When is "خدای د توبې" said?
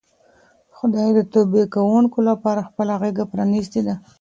0.77-1.63